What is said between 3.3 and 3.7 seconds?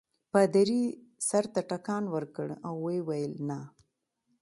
نه.